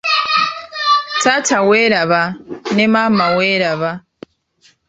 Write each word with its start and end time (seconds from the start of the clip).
Taata 1.21 1.57
weeraba 1.67 2.21
ne 2.75 2.85
maama 2.93 3.25
weeraba. 3.37 3.91